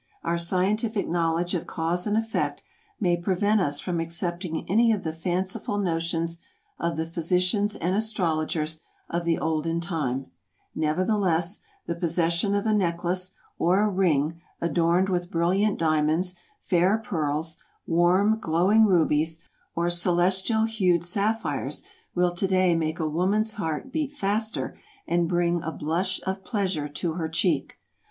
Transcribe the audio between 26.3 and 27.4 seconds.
pleasure to her